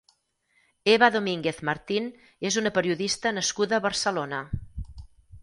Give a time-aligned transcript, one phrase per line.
[0.93, 2.07] Eva Domínguez Martín
[2.51, 4.43] és una periodista nascuda a Barcelona.